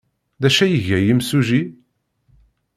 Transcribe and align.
D 0.41 0.43
acu 0.47 0.61
ay 0.63 0.73
iga 0.77 0.97
yimsujji? 0.99 1.61